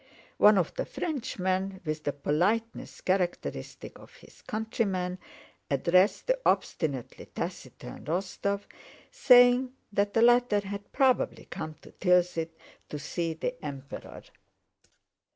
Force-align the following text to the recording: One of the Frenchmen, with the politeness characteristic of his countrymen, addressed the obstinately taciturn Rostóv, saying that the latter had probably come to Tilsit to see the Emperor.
One 0.39 0.57
of 0.57 0.73
the 0.73 0.85
Frenchmen, 0.85 1.79
with 1.85 2.05
the 2.05 2.11
politeness 2.11 3.01
characteristic 3.01 3.99
of 3.99 4.15
his 4.15 4.41
countrymen, 4.41 5.19
addressed 5.69 6.25
the 6.25 6.39
obstinately 6.43 7.27
taciturn 7.27 8.05
Rostóv, 8.05 8.61
saying 9.11 9.73
that 9.93 10.15
the 10.15 10.23
latter 10.23 10.61
had 10.61 10.91
probably 10.91 11.45
come 11.45 11.75
to 11.83 11.91
Tilsit 11.91 12.49
to 12.89 12.97
see 12.97 13.35
the 13.35 13.63
Emperor. 13.63 14.23